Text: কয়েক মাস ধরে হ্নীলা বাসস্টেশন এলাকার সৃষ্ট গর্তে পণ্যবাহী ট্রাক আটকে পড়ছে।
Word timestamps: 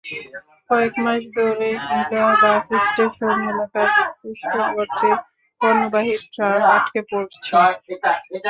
কয়েক 0.69 0.93
মাস 1.03 1.21
ধরে 1.35 1.69
হ্নীলা 1.85 2.23
বাসস্টেশন 2.43 3.37
এলাকার 3.51 3.87
সৃষ্ট 4.19 4.43
গর্তে 4.75 5.09
পণ্যবাহী 5.61 6.13
ট্রাক 6.33 6.61
আটকে 6.75 7.01
পড়ছে। 7.09 7.55